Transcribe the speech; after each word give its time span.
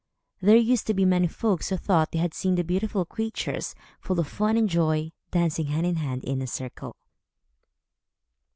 There 0.41 0.55
used 0.57 0.87
to 0.87 0.95
be 0.95 1.05
many 1.05 1.27
folks, 1.27 1.69
who 1.69 1.77
thought 1.77 2.11
they 2.11 2.17
had 2.17 2.33
seen 2.33 2.55
the 2.55 2.63
beautiful 2.63 3.05
creatures, 3.05 3.75
full 3.99 4.19
of 4.19 4.27
fun 4.27 4.57
and 4.57 4.67
joy, 4.67 5.11
dancing 5.29 5.67
hand 5.67 5.85
in 5.85 5.97
hand, 5.97 6.23
in 6.23 6.41
a 6.41 6.47
circle. 6.47 6.95